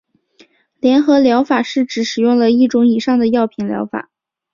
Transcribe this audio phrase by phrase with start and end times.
[0.79, 4.09] 联合疗法是指使用了一种以上的药品的疗法。